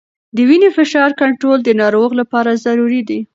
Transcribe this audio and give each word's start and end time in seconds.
د 0.35 0.37
وینې 0.49 0.69
فشار 0.77 1.09
کنټرول 1.21 1.59
د 1.63 1.69
ناروغ 1.81 2.09
لپاره 2.19 2.51
ضروري 2.65 3.01
دی. 3.09 3.19